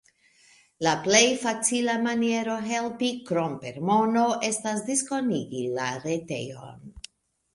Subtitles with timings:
[0.85, 6.91] La plej facila maniero helpi, krom per mono, estas diskonigi la retejon.